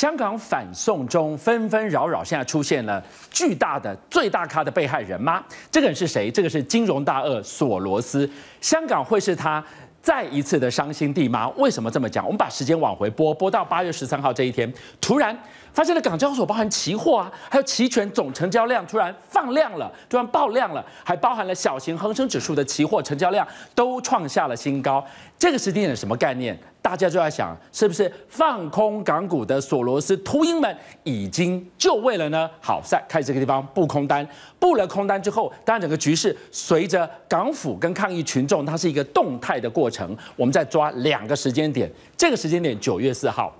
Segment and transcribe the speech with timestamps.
[0.00, 5.44] 香港反送中纷纷扰扰，现在出现了巨大的最大咖的被害人吗？
[5.70, 6.30] 这个人是谁？
[6.30, 8.26] 这个是金融大鳄索罗斯。
[8.62, 9.62] 香港会是他
[10.00, 11.46] 再一次的伤心地吗？
[11.58, 12.24] 为什么这么讲？
[12.24, 15.38] 我们把时间往回拨，拨到八月十三号这一天，突然。
[15.72, 25.04] 发现了港交所包含期货啊，还有期权总成交量突然放量了，突然爆量了，还包含了小型恒生指数的期货成交量都创下了新高。
[25.38, 26.58] 这个时间点什么概念？
[26.82, 32.48] 大家就在想，是不是放空港股的索罗斯秃鹰们已经就位了呢？
[32.58, 34.26] 好，在开始这个地方布空单，
[34.58, 40.16] 布了空单之后，当然整个局势随着港府跟抗议群众，它是一个动态的过程。
[40.36, 43.54] 我们再抓两个时间点，这个时间点九月四号。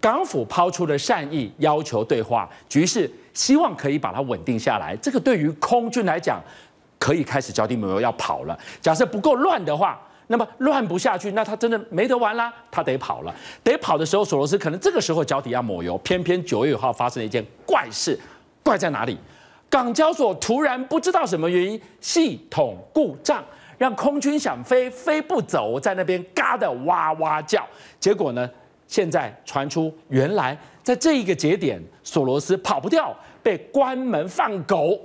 [0.00, 4.96] 港府抛出了善意要求对话，局势希望可以把它稳定下来。
[4.96, 6.40] 这个对于空军来讲，
[6.98, 8.58] 可以开始脚底抹油要跑了。
[8.80, 13.34] 假设不够乱的话，那么乱不下去，那他真的没得玩啦，他得跑了。
[13.62, 15.98] 得跑的时候，索罗斯可能这个时候脚底要抹油。
[15.98, 18.18] 偏偏九月五号发生了一件怪事，
[18.62, 19.18] 怪在哪里？
[19.68, 23.44] 港交所突然不知道什么原因，系统故障，
[23.76, 27.66] 让空军想飞飞不走，在那边嘎的哇哇叫。
[27.98, 28.48] 结果呢？
[28.90, 35.00] 现在传出，原来在这一个节点，索罗斯跑不掉，被关门放狗，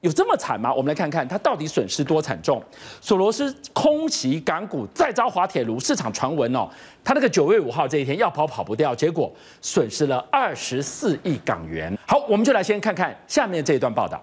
[0.00, 0.74] 有这么惨吗？
[0.74, 2.60] 我们来看看他到底损失多惨重。
[3.00, 6.68] 索罗斯空袭港股，再遭滑铁卢，市场传闻哦，
[7.04, 11.96] 他那个九月五号这一天要跑跑不掉，结果损失了二十四亿港元。
[12.04, 14.20] 好，我们就来先看看下面这一段报道。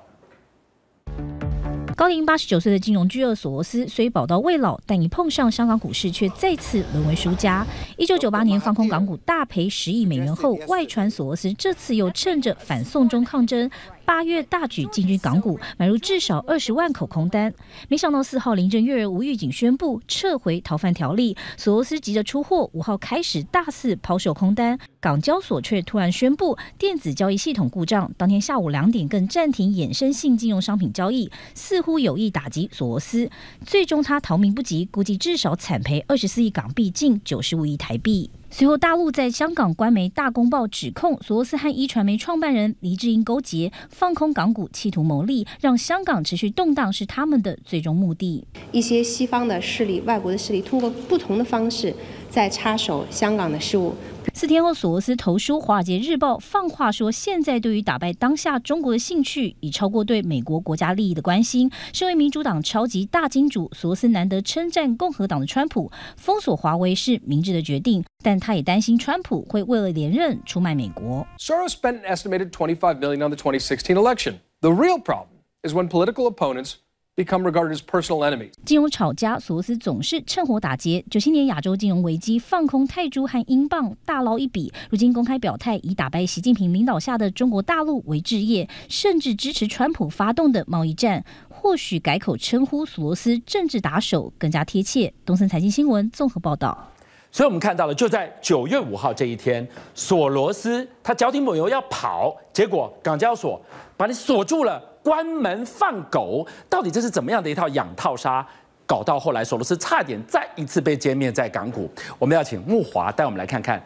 [1.98, 7.66] 高龄八十九岁的金融巨鳄索罗斯虽宝刀未老，但一碰上香港股市却再次沦为输家。
[7.96, 13.72] 一九九八年放空港股大赔十亿美元后，外传索罗斯这次又趁着反送中抗争。
[14.06, 17.54] 八月大举进军港股，买入至少二十万口空单。
[17.90, 24.80] 没想到四号林郑月娥无预警宣布撤回逃犯条例，索罗斯急着出货，五号开始大肆抛售空单。
[25.00, 33.30] 港交所却突然宣布电子交易系统故障，当天下午两点更暂停衍生性金融商品交易，似乎有意打击索罗斯。
[33.66, 38.30] 最终他逃命不及，估计至少惨赔二十四亿港币，近九十五亿台币。
[38.58, 48.48] 随后，大陆在香港官媒《大公报》指控索罗斯和一传媒创办人黎智英勾结，放空港股，企图牟利，让香港持续动荡是他们的最终目的。
[48.72, 51.94] 一些西方的势力、外国的势力，通过不同的方式
[52.36, 53.96] 在插手香港的事务。
[54.34, 61.72] 四天后，索罗斯投书《华尔街日报》，放话说，现在对于打败当下中国的兴趣已超过对美国国家利益的关心。
[61.94, 71.26] 身为民主党超级大金主，索罗斯难得称赞共和党的川普，封锁华为是明智的决定，但他也担心川普会为了连任出卖美国。
[71.40, 74.34] Soros spent an estimated million on the twenty sixteen election.
[74.60, 75.28] The real problem
[75.64, 76.74] is when political opponents
[77.16, 78.52] become regarded as personal enemies.
[78.66, 81.04] 金融炒家索罗斯总是趁火打劫。
[81.10, 84.72] 九七年亚洲金融危机，放空泰铢和英镑，大捞一笔。
[84.90, 91.24] 如今公开表态，以打败习近平领导下的中国大陆为置业，甚至支持川普发动的贸易战。
[91.50, 95.12] 或许改口称呼索罗斯政治打手更加贴切。
[95.26, 96.92] 东森财经新闻综合报道。
[97.32, 103.60] 所以我们看到了，就在九月五号这一天，索罗斯他脚底抹油要跑，结果港交所
[103.98, 104.82] 把你锁住了。
[105.06, 108.44] 关门放狗，到底这是怎么样的一套养套杀？
[108.88, 111.88] 搞到后来，索罗斯差点再一次被歼灭在港股。
[112.18, 113.80] 我们要请木华带我们来看看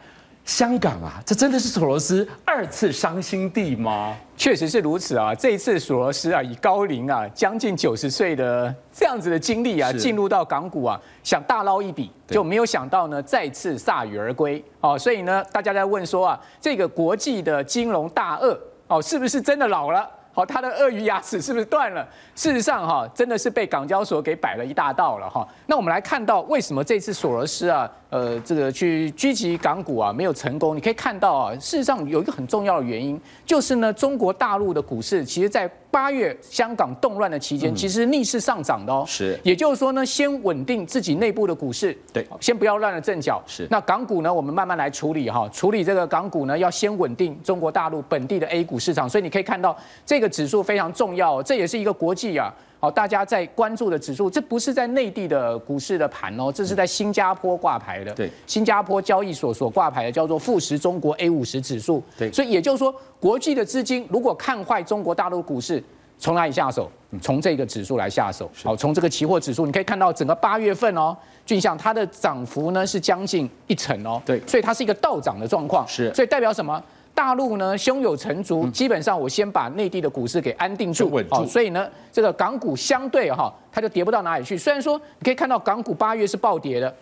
[0.46, 4.16] 香港啊，这真的是索罗斯二次伤心地吗？
[4.38, 5.36] 确实是如此啊！
[5.36, 14.64] 这一次索罗斯啊，以高龄啊将近九十岁的这样子的经历啊，进入到港股啊，想大捞一笔，就没有想到呢，再次铩羽而归。
[14.80, 18.58] 哦，所以呢，大家在问说啊，这个国际的金融大鳄
[18.88, 20.10] 哦，是不是真的老了？
[20.32, 22.08] 好，他的鳄鱼牙齿是不是断了？
[22.36, 25.48] 事实上，哈，真的是被港交所给摆了一大道了，哈。
[25.66, 30.76] 那我们来看到，为什么这次索罗斯啊，呃，这个去狙击港股啊，没有成功？
[30.76, 39.04] 你可以看到啊，事实上有一个很重要的原因，就是呢，中国大陆的股市，其实在八月香港动乱的期间，其实逆势上涨的哦。
[39.08, 43.40] 是，也就是说呢，先稳定自己内部的股市，对，先不要乱了阵脚。
[43.46, 49.08] 是，那港股呢，我们慢慢来处理哈，处理这个港股呢，要先稳定中国大陆本地的 A 股市场。
[49.08, 52.52] 所以你可以看到，这个指数非常重要，这也是一个国际啊。
[52.80, 58.14] 好，大家在关注的指数，这不是在内地的股市的盘哦，这是在新加坡挂牌的。
[58.14, 62.02] 对，新加坡交易所所挂牌的叫做富时中国 A 五十指数。
[62.18, 65.84] 对，所以也就是说，国际的资金如果看坏中国大陆股市，
[66.18, 66.90] 从哪里下手？
[67.22, 68.50] 从这个指数来下手。
[68.64, 74.22] 好，从这个期货指数，你可以看到整个八月份哦，俊相它的涨幅呢是将近一成哦。
[74.26, 75.86] 对，所以它是一个倒涨的状况。
[75.86, 76.82] 是，所以代表什么？
[77.14, 84.58] 大陆呢，胸有成竹，基本上我先把内地的股市给安定住，稳住，所以呢，这个港股相对哈，它就跌不到哪里去。
[84.58, 86.96] 虽然说你可以看到港股八月是暴跌的，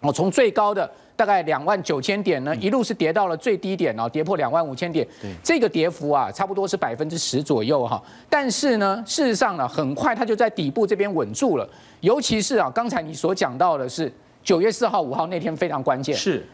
[0.00, 5.06] 哦，从最高的大概两万九千点呢，一路是跌到了最低点哦，跌破两万五千点。
[5.22, 8.02] 对，这个跌幅啊，差不多是百分之十左右哈。
[8.28, 11.68] 但是呢，事实上呢，很快它就在底部这边稳住了。
[12.00, 14.12] 尤其是啊，刚才你所讲到的是
[14.42, 16.44] 九月四号、五号那天非常关键，是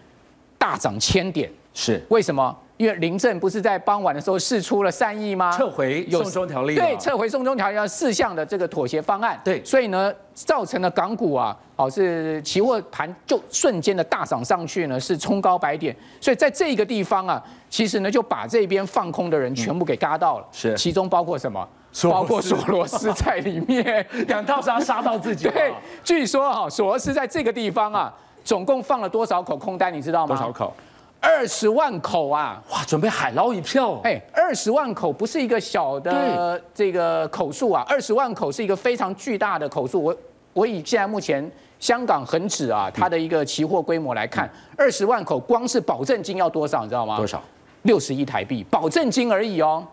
[0.59, 1.51] 大涨千点。
[1.73, 2.55] 是为什么？
[2.81, 5.53] 因为林郑不是在傍晚的时候释出了善意吗？
[5.53, 21.69] 撤回送中条例，对，撤回送中条例四项的这个妥协方案，对，所以呢，造成了港股啊，哦是期货盘就瞬间的大涨上去呢，是冲高百点，所以在这个地方啊，其实呢就把这边放空的人全部给嘎到了，是，其中包括什么？
[22.05, 25.44] 包括索罗斯在里面， 两套杀杀到自己。
[25.53, 28.11] 对，据说哈，索罗斯在这个地方啊，
[28.43, 30.35] 总共放了多少口空单，你知道吗？
[30.35, 30.73] 多少口？
[31.20, 32.62] 二十万口啊！
[32.70, 34.00] 哇，准备海捞一票。
[34.05, 40.02] 哎，二十万口不是一个小的这个口数啊，二十万口是一个非常巨大的口数。
[40.02, 40.17] 我
[40.55, 47.17] 我以现在目前香港恒指啊，它的一个期货规模来看，二十万口光是保证金要多少，你知道吗？
[47.17, 47.43] 多少？
[47.82, 49.87] 六十亿台币，保证金而已哦。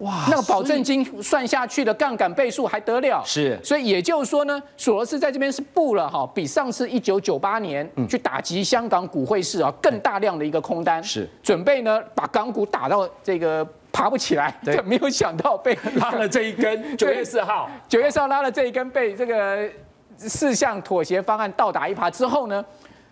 [0.00, 3.22] 哇，那个保证金算下去的杠杆倍数还得了？
[3.24, 16.96] 是，所以也就是说呢，索罗斯在这边是布了哈，比上次一九九八年去打击香港股汇市啊更大量的一个空单，是准备呢把港股打到这个爬不起来，对，没有想到被拉了这一根。
[16.96, 19.68] 九月四号，九月四号拉了这一根，被这个
[20.16, 22.64] 四项妥协方案倒打一耙之后呢，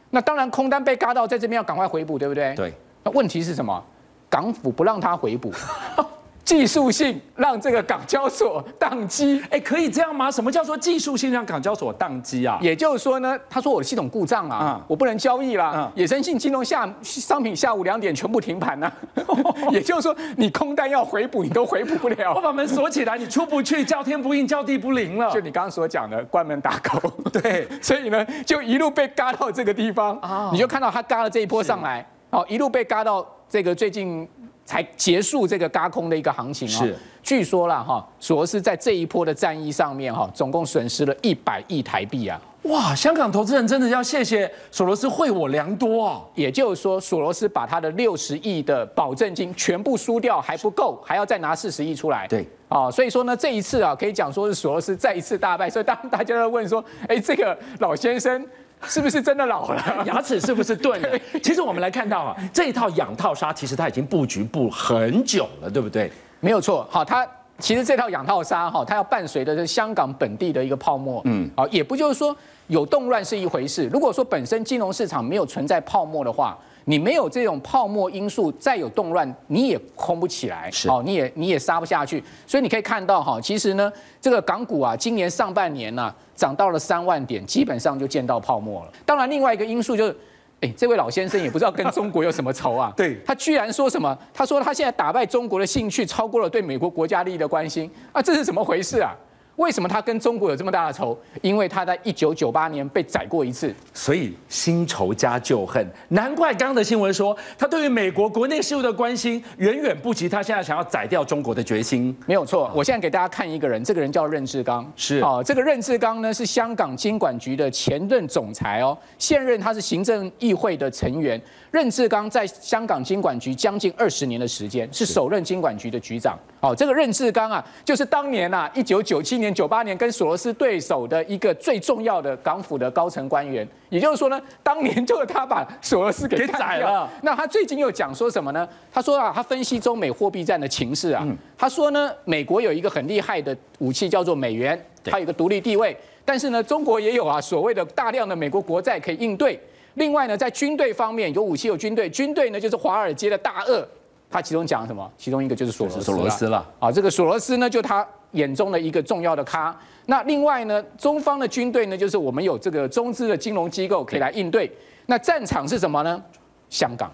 [0.08, 2.54] 那当然空单被嘎到，在这边要赶快回补，对不对？
[2.54, 2.72] 对。
[3.04, 3.84] 那问题是什么？
[4.30, 5.52] 港府不让他回补。
[6.48, 10.30] 技术性让这个港交所宕机，哎，可以这样吗？
[10.30, 12.58] 什么叫做技术性让港交所宕机啊？
[12.62, 18.90] 也就是说呢，他说我的系统故障啊，我不能交易了，衍生性金融下商品下午两点全部停盘了。
[19.70, 22.32] 也就是说，你空单要回补，你都回补不了。
[22.34, 25.30] 我把门锁起来，你出不去，叫天不应，叫地不灵了。
[25.30, 30.18] 就你刚刚所讲的关门打狗，对， 所以呢，就一路被嘎到这个地方，
[30.50, 34.26] 你就看到他嘎了这一波上来，哦，一路被嘎到这个最近。
[34.68, 36.78] 才结束这个嘎空的一个行情啊！
[36.78, 42.38] 是，据说了哈，索罗斯在这一波的战役上面哈，总共损失了一百亿台币啊！
[42.64, 46.20] 哇，香港投资人真的要谢谢索罗斯惠我良多啊！
[46.34, 52.28] 也就是说，索罗斯把他的六十亿的保证金全部输掉还不够，还要再拿四十亿出来。
[52.28, 55.70] 对，啊，所以说呢，这一次啊，可以讲说是索罗斯再一次大败。
[55.70, 58.46] 所以当大家都问说，哎，这个老先生。
[58.86, 59.82] 是不是真的老了？
[60.06, 61.08] 牙齿是不是钝了？
[61.42, 66.10] 其实我们来看到啊，这一套养套杀，其实它已经布局布很久了，对不对？
[66.40, 66.86] 没有错。
[66.90, 67.26] 好，它
[67.58, 71.20] 其实这套养套杀哈，它要伴随的是香港本地的一个泡沫。
[71.24, 72.36] 嗯，好，也不就是说
[72.68, 73.88] 有动乱是一回事。
[73.92, 76.56] 如果说本身金融市场没有存在泡沫的话。
[76.88, 82.24] 你没有这种泡沫因素，再有动乱，你也空不起来，是哦，你也你也杀不下去。
[82.46, 83.92] 所以你可以看到哈，其实呢，
[84.22, 88.92] 这个港股啊，今年上半年呢、啊，涨到了三万点，基本上就见到泡沫了。
[89.04, 90.16] 当然，另外一个因素就是，
[90.62, 92.90] 哎，这位老先生也不知道跟中国有什么仇啊？
[92.96, 94.16] 对，他居然说什么？
[94.32, 99.14] 他说他现在打败中国的兴趣超过了对美国国家利益的关心啊，这是怎么回事啊？
[99.58, 101.18] 为什么他跟中国有这么大的仇？
[101.42, 105.84] 因为他在一九九八年被宰过一次，所以新仇加旧恨。
[106.10, 112.16] 难怪刚刚的新闻说，他对于美国国内事务的关心远远不及他现在想要宰掉中国的决心。
[112.24, 121.40] 没有错，我现在给大家看一个人，这个人叫任志刚，是哦，这个任志刚呢是香港金管局的前任总裁哦，现任他是行政议会的成员。
[121.70, 126.38] 任志刚在香港金管局将近二十年的时间，是首任金管局的局长。
[126.60, 133.66] 哦，这个任志刚啊，就是当年啊，一九九七年、九八年跟索罗斯对手的一个最重要的港府的高层官员。
[133.90, 137.08] 也就是说呢，当年就是他把索罗斯给宰了。
[137.22, 138.66] 那他最近又讲说什么呢？
[138.92, 145.96] 他说啊，他分析中美货币战的情势啊，他说呢，美国有一个很厉害的武器叫做美元，它有一个独立地位。
[146.24, 149.58] 但是呢，中国也有啊，所谓的大量的美国国债可以应对。
[149.98, 153.86] 另外呢，在军队方面有武器有军队，军队呢就是华尔街的大鳄，
[154.30, 155.10] 他其中讲什么？
[155.18, 159.76] 其中一个就是索罗斯，索罗斯了啊，这个索罗斯呢就他眼中的一个重要的咖。
[160.06, 164.70] 那另外呢，中方的军队呢就是我们有这个中资的金融机构可以来应对。
[165.06, 166.22] 那战场是什么呢？
[166.70, 167.10] 香港。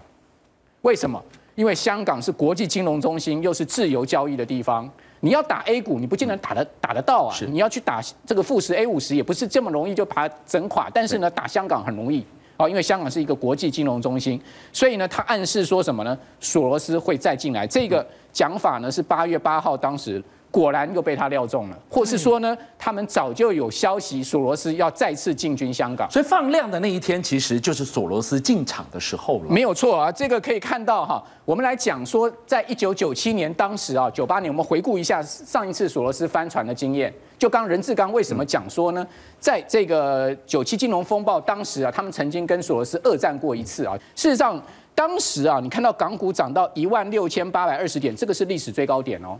[0.81, 1.21] 为什么？
[1.55, 4.89] 因为香港是国际金融中心，又是自由交易的地方。
[5.21, 7.35] 你要打 A 股，你不见得打得打得到啊。
[7.47, 10.89] 你要去打这个富时 A 五十，也不是这么容易就把它整垮。
[10.93, 12.25] 但是呢，打香港很容易。
[12.57, 14.39] 哦，因为香港是一个国际金融中心，
[14.71, 16.17] 所以呢，他暗示说什么呢？
[16.39, 17.67] 索罗斯会再进来。
[17.67, 20.23] 这个讲法呢，是八月八号当时
[20.55, 29.49] 果然又被他料中了，或是说呢，他们早就有消息索罗斯要再次进军香港，所以放量的那一天其实就是索罗斯进场的时候了。
[29.49, 37.13] 没有错啊，这个可以看到哈，我们来讲说，在一九九七年当时啊，九八年我们回顾一下上一次索罗斯翻船的经验。
[37.37, 39.05] 就刚任志刚为什么讲说呢？
[39.37, 43.93] 在这个九七金融风暴当时啊，他们曾经跟索罗斯恶战过一次啊。
[44.15, 44.63] 事实上，
[44.95, 49.37] 当时啊，你看到港股涨到一万六千八百二十点，这个是历史最高点哦。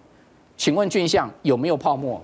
[0.58, 2.22] 请问俊相有没有泡沫？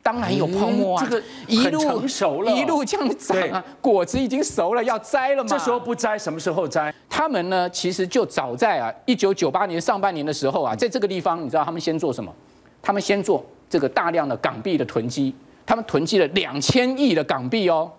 [0.00, 1.04] 当然有泡沫啊！
[1.04, 5.48] 这个一路成熟了，一路这样涨啊，果子已经熟了，要摘了嘛。
[5.48, 6.94] 这时候不摘，什么时候摘？
[7.10, 12.32] 他们呢，其实就早在啊一九九八年上半年的时候啊，在这个地方，你知道他们先做什么？
[12.80, 15.34] 他们先做这个大量的港币的囤积，
[15.66, 17.90] 他们囤积了两千亿的港币哦。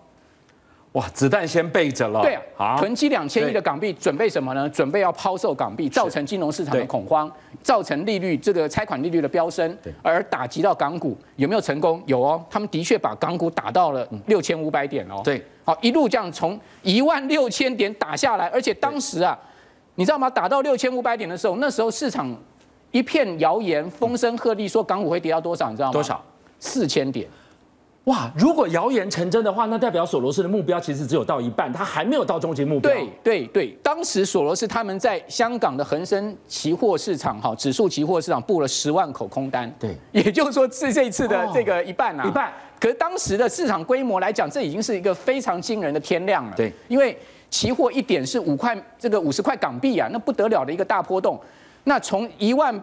[0.92, 2.20] 哇，子弹先备着了。
[2.20, 4.68] 对啊，囤积两千亿的港币，准备什么呢？
[4.70, 7.30] 准备要抛售港币，造成金融市场的恐慌，
[7.62, 11.16] 造成利率这个拆款利率的飙升，而打击到港股。
[11.36, 12.02] 有没有成功？
[12.06, 15.20] 有哦，他们的确把港股打到了六千五百点哦。
[15.22, 19.38] 对，好，一路这样从一万六千点打下来，而且当时啊，
[19.94, 20.28] 你知道吗？
[20.28, 22.36] 打到六千五百点的时候，那时候市场
[22.90, 25.70] 一片谣言，风声鹤唳，说港股会跌到多少？
[25.70, 25.92] 你知道吗？
[25.92, 26.20] 多少？
[26.58, 27.28] 四千点。
[28.04, 28.32] 哇！
[28.36, 32.90] 如果谣言成真的话，那代表索罗斯的目标其实只有到一半，他还没有到终极目标。
[32.90, 39.70] 对对对，当时索罗斯他们在香港的恒生期货市场哈，指数期货市场布了十万口空单。
[39.78, 42.50] 对， 也就是说是这一次的这个一半啊，一半。
[42.80, 46.54] 可是当时的市场规模来讲，这已经是一个非常惊人的天量了。
[46.56, 47.16] 对，因为
[47.50, 51.38] 期货一点是五块，这个五十块港币啊，那不得了的一个大波动。
[51.84, 52.74] 那从一万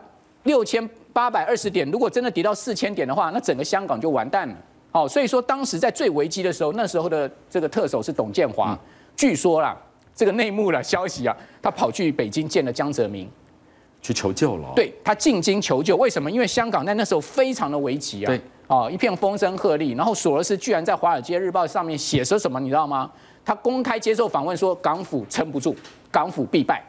[0.44, 4.56] 六千八百二十点，如果真的跌到四千点的话，那整个香港就完蛋了。
[4.92, 8.78] 哦，所以说当时在最危机的时候，那时候的这个特首是董建华，
[9.16, 9.78] 据说啦，
[10.16, 13.30] 这个内幕的消息啊，他跑去北京见了江泽民，
[14.02, 14.72] 去求救了。
[14.76, 16.32] 对，他进京求救，为什么？
[16.32, 23.12] 因为香港在那时候非常的危急啊，对，哦，一片风声鹤唳，然后索罗斯居然在《华尔街日报》上面写说什么，你知道吗？
[23.46, 25.76] 他公开接受访问说，港府撑不住，
[26.10, 26.84] 港府必败，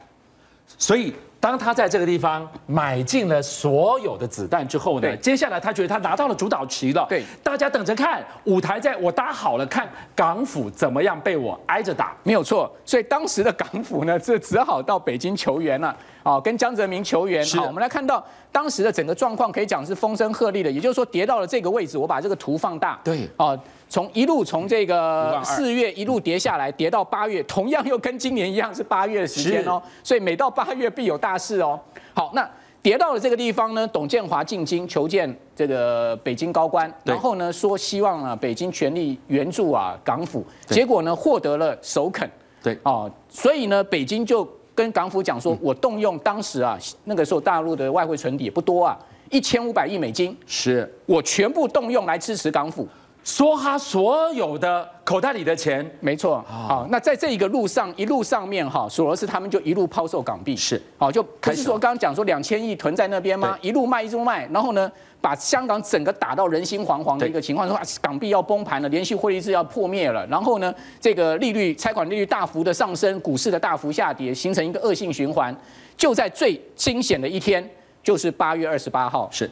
[0.78, 1.12] 所以。
[1.40, 7.06] 当他在这个地方买进了所有的子弹之后呢，接下来他觉得他拿到了主导旗了。
[7.08, 12.16] 对，大家等着看，舞台在我搭好了，看港府怎么样被我挨着打。
[12.24, 15.88] 没有错，所以当时的港府呢，这只好到北京求援了。
[15.88, 17.46] 啊，跟江泽民求援。
[17.46, 20.70] 好，我们来看到当时的整个状况，可以讲是风声鹤唳的。
[20.70, 23.00] 也就是说，跌到了这个位置，我把这个图放大。
[23.04, 23.56] 对，啊，
[23.88, 29.80] 从一路从这个四月一路跌下来，跌到八月，同样又跟今年一样是八月的时间哦。
[30.02, 31.78] 所以每到八月必有大事哦。
[32.12, 32.50] 好，那
[32.82, 42.28] 跌到了这个地方呢，董建华进京求见这个北京高官，然后呢说希望啊北京全力援助啊港府，结果呢获得了首肯。
[42.62, 44.46] 对，哦，所以呢北京就。
[44.78, 48.96] 跟港府讲说，我动用当时啊，那个时候大陆的外汇存底也不多啊，
[49.28, 50.88] 一千五百亿美金，是。
[51.04, 52.86] 我全部动用来支持港府，
[53.24, 56.42] 梭哈所有的口袋里的钱，没错。
[56.48, 63.58] 好，那在这一个路上，一路上面哈，索罗斯他们就一路抛售港币，是，好，就可是说刚刚讲说两千亿囤在那边吗？
[63.60, 64.90] 一路卖一路卖，然后呢？
[65.20, 75.52] 把香港整个打到人心惶惶的一个情况，说港币要崩盘了，连续汇率制要破灭了，然后呢，这个利率拆款利率大幅的上升，股市的大幅下跌，形成一个恶性循环。
[75.96, 77.68] 就在最惊险的一天，
[78.00, 79.50] 就是八月二十八号，是。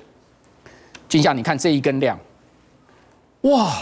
[1.09, 2.17] 金夏，你看这一根量，
[3.51, 3.73] 哇，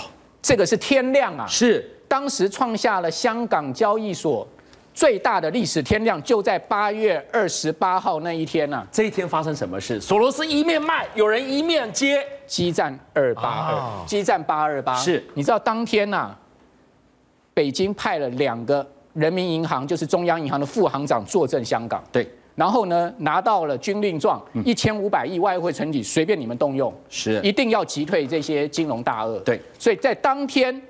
[0.41, 4.47] 这个是天量啊，是，当时创下了香港交易所。
[4.93, 8.87] 最大的历史天量就在八月二十八号那一天呢、啊！
[8.93, 10.01] 这一天发生什么事？
[10.01, 14.95] 索罗斯一面卖，有人一面接，激战二八二，激战八二八。
[14.95, 16.39] 是，你知道当天呐、啊，
[17.53, 22.01] 北京派了两个人民银行，就是中央银行的副行长坐镇香港。
[22.13, 29.39] 对，然后呢，拿到了军令状，一千五百亿外汇存底，随便你们动用，是，一定要击退这些金融大鳄。
[29.41, 30.81] 对，所以在当天，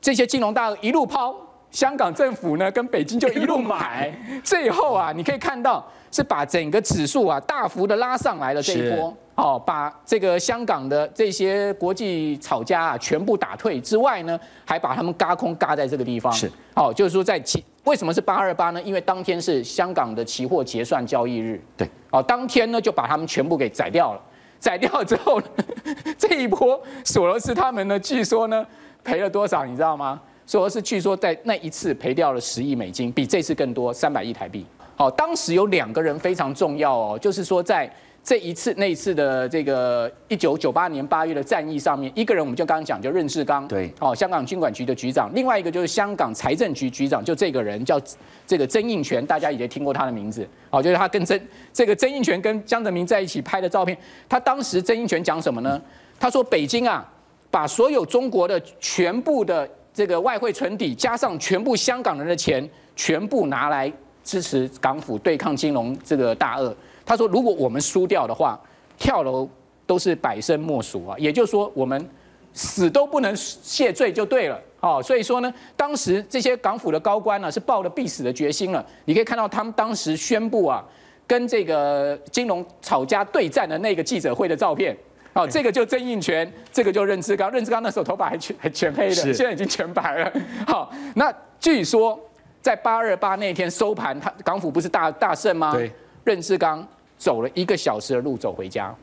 [0.00, 1.34] 这些金融大鳄一路抛。
[1.72, 4.10] 香港政府呢，跟北京就一路买，
[4.42, 18.82] 最后啊，你可以看到是把整个指数啊大幅的拉上来了这一波，哦，把这个香港的这些国际炒家啊全部打退之外呢，还把他们嘎空嘎在这个地方，是，哦，就是说在期为什么是八二八呢？
[18.82, 24.20] 因为当天是香港的期货结算交易日，对，哦，当天呢就把他们全部给宰掉了，
[24.58, 25.46] 宰掉之后呢，
[26.18, 28.66] 这一波索罗斯他们呢，据说呢
[29.04, 30.20] 赔了多少，你知道吗？
[30.46, 34.66] 索罗斯据说在那一次赔掉了十亿美金，比这次更多三百亿台币。
[34.96, 37.88] 好，当时有两个人非常重要哦，就是说在
[38.26, 48.00] 这一次那一次的这个一九九八年八月的战役上面，一个人我们就刚刚讲就任志刚，对，哦，香港军管局的局长，另外一个就是香港财政局局长，就这个人叫
[48.44, 51.40] 这个曾荫权，大家也听过他的名字，哦，就是他跟曾
[51.72, 53.96] 这个曾荫权跟江泽民在一起拍的照片，
[54.28, 55.80] 他当时曾荫权讲什么呢？
[56.18, 57.08] 他说北京啊，
[57.48, 63.92] 把所有中国的全部的这个外汇存底，加上全部香港人的钱，全部拿来
[64.24, 66.74] 支持港府对抗金融这个大鳄。
[67.06, 68.60] 他说：“如果我们输掉的话，
[68.98, 69.48] 跳楼
[69.86, 71.16] 都是百生莫属啊！
[71.16, 72.10] 也就是说，我们
[72.52, 74.60] 死都不能谢罪就对了。
[74.80, 78.84] 哦，所以说呢，当时这些港府的高官呢，是抱了必死的决心了。
[79.04, 80.84] 你可以看到他们当时宣布啊，
[81.26, 84.96] 跟这个金融炒家对战的那个记者会的照片。
[85.32, 87.50] 哦，这个就曾荫权，这个就任志刚。
[87.52, 90.32] 任志刚那时候头发还全还 全黑的，现在已经全白了。
[90.66, 92.18] 好，那据说
[92.60, 95.72] 在八二八那天收盘，他港府不是大大胜吗？
[95.72, 95.92] 对，
[96.24, 96.84] 任志刚。”
[97.18, 98.94] 走了一个小时的路走回家，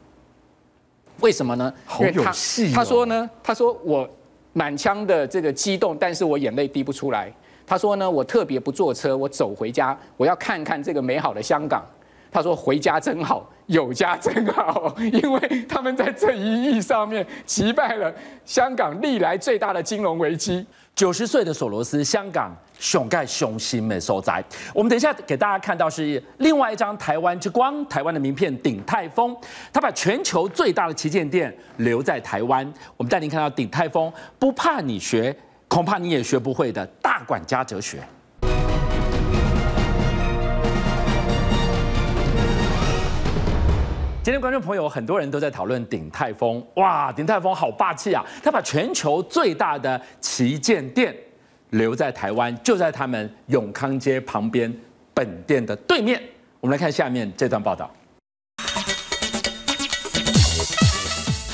[1.19, 1.73] 为什么呢？
[1.85, 2.71] 好有戏哦。
[2.75, 4.07] 他说呢，他说我
[4.53, 7.33] 满腔的这个激动，但是我眼泪滴不出来。
[7.65, 11.83] 他说呢，我特别不坐车，我走回家，我要看看这个美好的香港。
[12.31, 18.13] 他说回家真好，有家真好， 因为他们在这一役上面击败了
[18.45, 20.65] 香港历来最大的金融危机。
[20.95, 24.43] 九十岁的索罗斯，香港熊盖熊心美所在。
[24.75, 29.35] 我们等一下给大家看到是另外一张台湾之光，台湾的名片鼎泰丰，
[29.71, 32.71] 他把全球最大的旗舰店留在台湾。
[32.95, 35.35] 我们带您看到鼎泰丰，不怕你学，
[35.67, 37.97] 恐怕你也学不会的大管家哲学。
[44.23, 48.23] 今天观众朋友，很多人都在讨论鼎泰丰，哇，鼎泰丰好霸气啊！
[48.41, 51.13] 他把全球最大的旗舰店
[51.71, 54.73] 留在台湾，就在他们永康街旁边
[55.13, 56.23] 本店的对面。
[56.61, 57.93] 我们来看下面这段报道。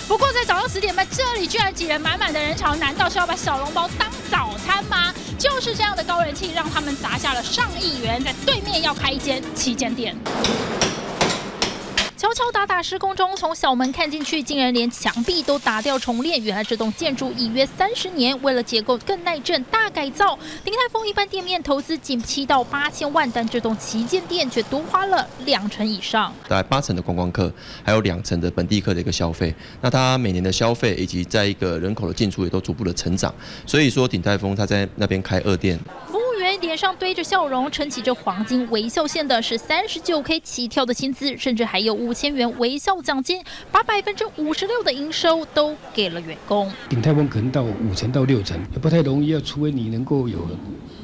[0.07, 5.11] 不过在早上十点半，这里居然挤人满满的人潮，难道是要把小笼包当早餐吗？
[5.39, 10.15] 就是这样的高人气，让他们砸下了上亿元，在对面要开一间旗舰店。
[12.29, 16.39] 敲敲打打施工中，从小门看进去，竟然连墙壁都打掉重练。
[16.43, 20.37] 原来这栋建筑已约三十年，为了结构更耐震，大改造。
[20.63, 27.51] 鼎泰丰一般店面投资仅七到八千万，但这栋旗舰店却多花了两成以上，大概八成的观光客，
[27.83, 29.51] 还有两成的本地客的一个消费。
[29.81, 33.33] 那它每年的消费以及在一个人口的进出也都逐步的成长。
[33.65, 35.79] 所以说，鼎泰丰它在那边开二店。
[36.59, 43.41] 脸上堆着笑容，撑起这黄金微笑线的是三十九 K 起跳的薪资，甚至还有五千元微笑奖金，
[43.71, 46.71] 把百分之五十六的营收都给了员工。
[46.89, 50.47] 鼎泰丰可能到五成到六成也不太容易，要除非你能够有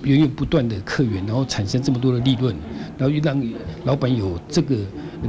[0.04, 2.56] 源源不断的客源，然后产生这么多的利润，
[2.98, 3.41] 然后又让
[3.86, 4.76] 老板有这个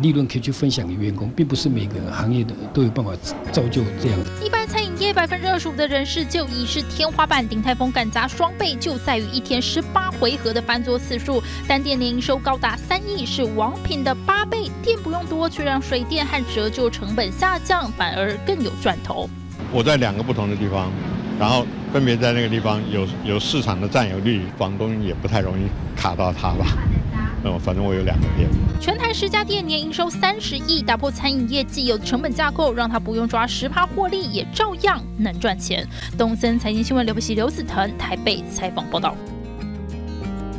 [0.02, 3.12] 利润可以去分享给员工，并不是每个行业的都有办法
[3.52, 4.18] 造就这样。
[4.44, 4.65] 一般
[5.04, 14.70] 业百分之二十五的人士就已是天花板，鼎泰丰敢砸双倍，就在于一天十八回合的翻桌次数，单店年营收高达三亿，是王品的八倍。
[14.82, 19.28] 店不用多，却让水电和折旧成本下降，反而更有赚头。
[19.72, 20.90] 我在两个不同的地方，
[21.38, 26.66] 然后分别在那个地方有有市场的占有率，房东也不太容易卡到他吧。
[27.46, 28.48] 嗯，反正我有两个店。
[28.80, 35.86] 全台十家店年营收三十亿，打破餐饮业既有的成本架构，让他不用抓十趴获利，也照样能赚钱。
[36.18, 39.14] 东森财经新闻刘不熙、刘子腾台北采访报道。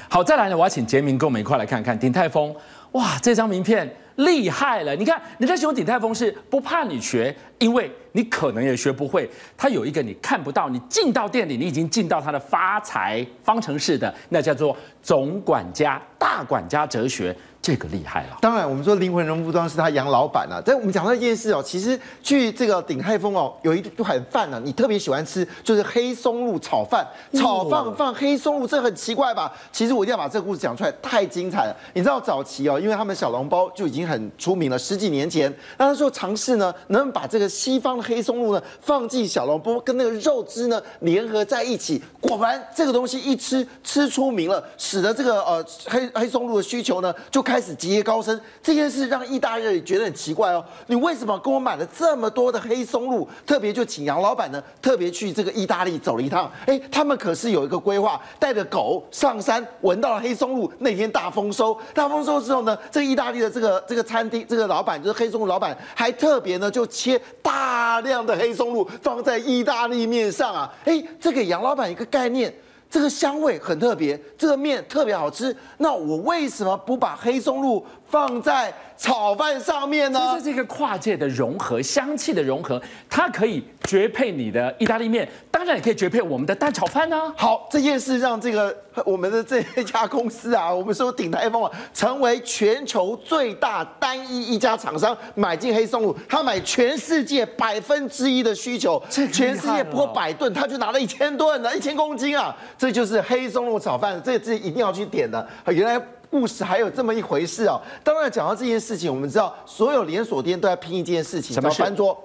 [0.10, 2.56] 好，再来呢，我要请杰明跟我们一块来看看鼎泰丰。
[2.94, 4.96] 哇，这张名片厉害了！
[4.96, 9.30] 你看，人家形容鼎泰丰是不怕你学，因为你可能也学不会。
[9.56, 17.36] 它有一个你看不到，你进到店里，你已经进到它的发财方程式的，那叫做总管家、大管家哲学。
[17.60, 20.62] 这个厉害了，当然我们说灵魂人物当然是他杨老板啊。
[20.64, 29.52] 但我们讲到一件事哦，其实去这个鼎泰丰哦，有一款饭呢，你特别喜欢吃，就是黑松露炒饭，炒饭放黑松露，这很奇怪吧？
[29.70, 31.76] 其实我一定要把这个故事讲出来，太精彩了。
[31.94, 47.62] 你知道早期哦，因为他们小笼包就已经很出名了，十几年前，那他说尝试呢，能把这个西方的黑松露呢放进小笼包，跟那个肉汁呢联合在一起，果然这个东西一吃吃出名了，使得这个呃黑黑松露的需求呢就开。
[47.68, 50.64] 始节节高升，这件事让意大利人也觉得很奇怪哦。
[50.86, 53.28] 你为什么给我买了这么多的黑松露？
[53.46, 56.50] 特别就请杨老板呢，特别去这个意大利走了一趟。
[56.66, 61.78] 哎，他们可是有一个规划，带着狗上山，闻到了黑松露，那天大丰收。
[61.94, 70.74] 大丰收之后呢，这个意大利的这个这个餐厅这个老板就是黑松露老板，还特别呢就切大量的黑松露放在意大利面上啊。
[70.86, 72.54] 哎，这给杨老板一个概念。
[72.90, 75.54] 这个香味很特别，这个面特别好吃。
[75.78, 80.36] 那我为什么不把黑松露放在炒饭上面呢？
[80.38, 87.34] 这是一个跨界的融合，香气的融合，它可以绝配你的意大利面，当然也可以绝配我们的蛋炒饭呢、啊。
[87.38, 105.48] 好，这件事让这个我们的这一家公司啊，我们说鼎泰丰啊，成为全球最大单一一家厂商买进黑松露，他买全世界百分之一的需求，全世界不过百吨，他就拿了一千吨了，一千公斤啊，这就是黑松露炒饭，这这一定要去点的。
[105.68, 106.02] 原来。
[106.30, 107.82] 故事还有这么一回事哦。
[108.04, 112.18] 当然，讲到这件事情，我们知道所有连锁店都在拼一件事情，什么翻桌。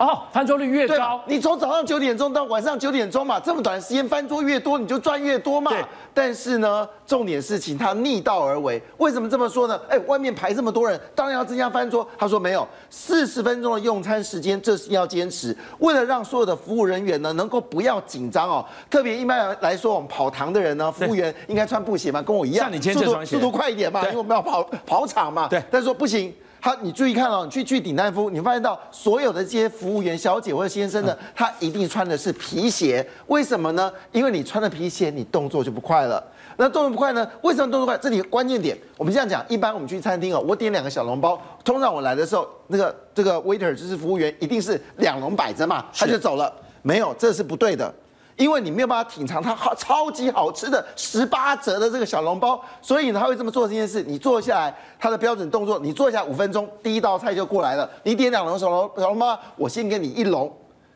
[0.00, 5.70] 哦，翻桌率越高，你从早上九点钟到晚上九点钟嘛，这么短时间翻桌越多，你就赚越多嘛。
[5.70, 5.84] 对。
[6.14, 9.78] 但是呢，重点事情他逆道而为，为什么这么说呢？
[9.90, 12.06] 哎，外面排这么多人，当然要增加翻桌。
[12.16, 15.54] 他说没有，四十分钟的用餐时间，这是要坚持。
[15.80, 18.64] 为了让所有的服务人员呢，能够不要紧张哦。
[18.88, 25.46] 特别一般来说，我们跑堂的人呢，服务员应该穿布鞋嘛，跟我一样，像你今天这双鞋，速度快一点嘛，因为我们要跑跑场嘛。
[25.46, 25.62] 对。
[25.70, 26.34] 但是说不行。
[26.60, 33.92] 他，你注意看哦，你去去鼎泰丰，你发现到所有的这些服务员小姐或者先生呢，他一定穿的是皮鞋，为什么呢？
[34.12, 36.22] 因为你穿的皮鞋，你动作就不快了。
[36.56, 37.26] 那动作不快呢？
[37.40, 37.96] 为什么动作快？
[37.96, 46.52] 这里关键点，我们这样讲，一般我们去餐厅哦，我点两个小笼包，通常我来的时候，那个这个 waiter 就是服务员，一定是两笼摆着嘛，他就走了。
[46.82, 47.92] 没有，这是不对的。
[48.40, 54.02] 因为你没有办法品尝它好超级好吃的十八折的这个小笼包，所以呢，他会这么做这件事。
[54.02, 57.88] 你坐下来，他的标准动作，你坐下五分钟，第一道菜就过来了。
[58.02, 60.50] 你点两笼小笼小笼包，我先给你一笼。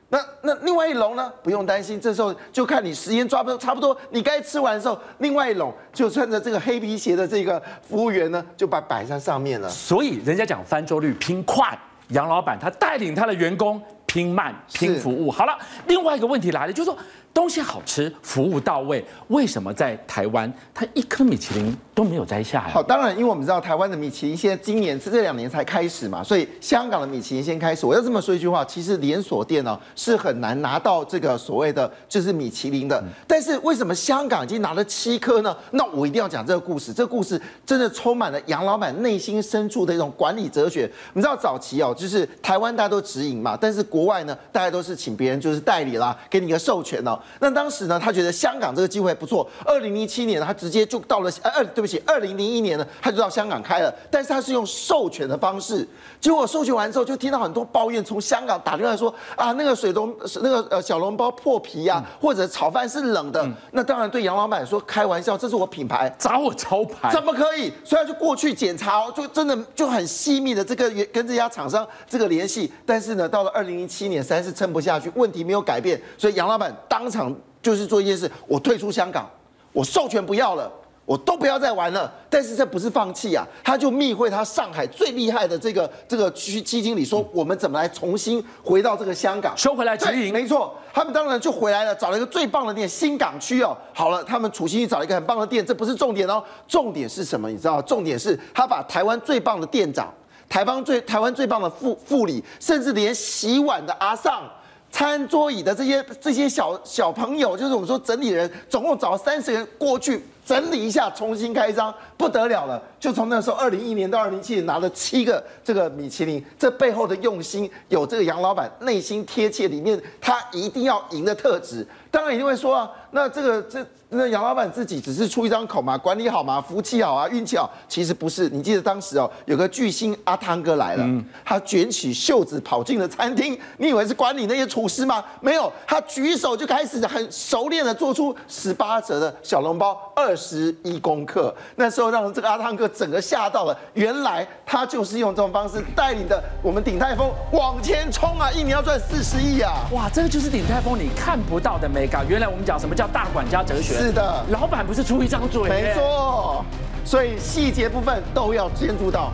[0.08, 1.30] 那那另外一笼呢？
[1.42, 9.68] 不用担心，这时候就看你时间抓不到差不多，你该吃完的时候，另外一笼就穿着这个黑皮鞋的这个服务员呢，就把摆在上面了。
[9.68, 11.78] 所以人家讲翻桌率拼快，
[12.08, 13.82] 杨老板他带领他的员工
[14.14, 15.28] 拼慢拼服务。
[15.28, 16.96] 好了，另外一个问题来了，就是说。
[17.34, 22.70] 东西好吃，服务到位，为什么在台湾它一颗米其林都没有摘下来？
[22.70, 27.84] 好，当然，因为我们知道台湾的米其林现在今年是这两年才开始嘛，所以香港的米其林先开始。
[27.84, 33.02] 我要这么说一句话，其实连锁店呢是很难拿到这个所谓的就是米其林的。
[33.26, 35.56] 但是为什么香港已经拿了七颗呢？
[35.72, 36.92] 那我一定要讲这个故事。
[36.92, 40.88] 这个故事真的充满了杨老板内心深处的一种管理哲学。
[41.14, 47.18] 你知道早期哦，就是台湾大家都直营嘛，但是国外呢，大家都是请别人就是代理啦，给你一个授权哦。
[47.40, 49.48] 那当时呢，他觉得香港这个机会不错。
[49.64, 51.30] 二零零七年，他直接就到了。
[51.42, 53.92] 呃，二对不起，二零零一年呢，他就到香港开了。
[54.10, 55.86] 但是他是用授权的方式。
[56.20, 63.42] 结果授权完之后，就听到很多抱怨，从香港打电话说啊，那个水龙那个呃小笼包破皮呀、啊，或者炒饭是冷的。
[63.42, 67.72] 嗯、那当然对杨老板说开玩笑，这是我品牌，砸我招牌，怎么可以？
[67.84, 72.72] 所以他就过去检查哦，就真的就很细密的这个跟这家厂商这个联系。
[72.86, 77.34] 但是呢，到了二零零七年，实在是撑不下去，问题没有改变，所以杨老板当场。
[77.64, 79.26] 就是做一件事，我退出香港，
[79.72, 80.70] 我授权不要了，
[81.06, 82.12] 我都不要再玩了。
[82.28, 90.30] 但是这不是放弃啊，他就密会他上海最厉害的这个这个区基经理说，我们怎么来重新回到这个香港，收回来直营。
[90.30, 93.74] 没错，他们当然就回来了，找了一个最棒的店，新港区哦。
[93.94, 97.48] 好了，他们处心去找一个很棒的店，这不是重点哦，重点是什么？
[97.48, 97.80] 你知道？
[97.80, 100.12] 重点是他把台湾最棒的店长，
[100.48, 104.42] 台湾最台湾最棒的副副理，甚至连洗碗的阿尚。
[104.90, 112.80] 餐桌椅的这些这些小小朋友，就是我们说整理人，总共找了三十人过去整理一下，重新开张，不得了了。
[113.00, 121.86] 就从那时候，二零一一年到二零一七年拿了七个这个米其林，这背后的用心有这个杨老板内心贴切里面，他一定要赢的特质。
[122.10, 123.84] 当然一定会说啊，那这个这。
[124.16, 128.48] 那杨老板自己只是出一张口嘛，管理好嘛，福气好啊，运气好，其实不是。
[128.50, 135.24] 你记得当时哦，有个巨星阿汤哥来了，嗯、他卷起袖子跑进了餐厅，你以为是管理那些厨师吗？
[135.40, 141.54] 没有，他举手就开始很熟练的做出十八折的小笼包，二十一公克。
[141.76, 149.72] 那时候让这个阿汤哥整个吓到了，原来他就是用这种方式带领的我们鼎泰丰往前冲啊，一年要赚四十亿啊！
[149.92, 152.24] 哇，这个就是鼎泰丰你看不到的美感。
[152.28, 153.94] 原来我们讲什么叫大管家哲学。
[153.94, 156.64] 是的，老板不是出一张嘴，没错，
[157.04, 159.32] 所以细节部分都要监督到。